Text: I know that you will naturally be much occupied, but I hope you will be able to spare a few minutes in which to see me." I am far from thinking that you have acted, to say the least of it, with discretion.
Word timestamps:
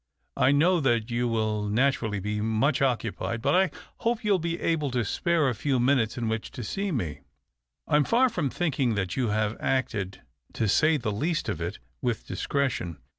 I 0.35 0.51
know 0.51 0.79
that 0.79 1.11
you 1.11 1.27
will 1.27 1.69
naturally 1.69 2.19
be 2.19 2.41
much 2.41 2.81
occupied, 2.81 3.39
but 3.39 3.53
I 3.53 3.69
hope 3.97 4.23
you 4.23 4.31
will 4.31 4.39
be 4.39 4.59
able 4.59 4.89
to 4.89 5.05
spare 5.05 5.47
a 5.47 5.53
few 5.53 5.79
minutes 5.79 6.17
in 6.17 6.27
which 6.27 6.49
to 6.53 6.63
see 6.63 6.91
me." 6.91 7.19
I 7.87 7.97
am 7.97 8.03
far 8.03 8.27
from 8.27 8.49
thinking 8.49 8.95
that 8.95 9.15
you 9.15 9.27
have 9.27 9.55
acted, 9.59 10.21
to 10.53 10.67
say 10.67 10.97
the 10.97 11.11
least 11.11 11.49
of 11.49 11.61
it, 11.61 11.77
with 12.01 12.25
discretion. 12.25 12.97